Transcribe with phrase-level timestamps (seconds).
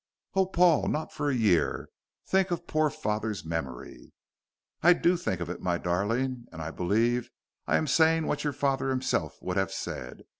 [0.33, 1.87] "Oh, Paul, not for a year!
[2.25, 4.13] Think of poor father's memory."
[4.81, 7.29] "I do think of it, my darling, and I believe
[7.67, 10.23] I am saying what your father himself would have said.